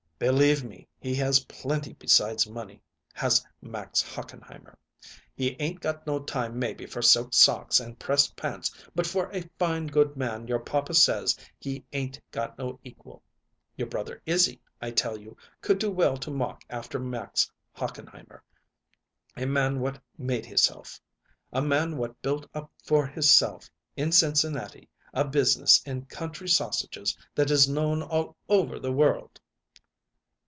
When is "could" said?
15.59-15.79